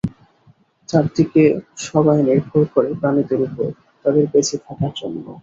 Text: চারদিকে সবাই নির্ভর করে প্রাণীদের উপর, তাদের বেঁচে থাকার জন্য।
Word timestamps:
চারদিকে 0.89 1.43
সবাই 1.85 2.17
নির্ভর 2.27 2.63
করে 2.73 2.89
প্রাণীদের 2.99 3.39
উপর, 3.47 3.67
তাদের 4.05 4.25
বেঁচে 4.33 4.57
থাকার 4.65 4.91
জন্য। 4.99 5.25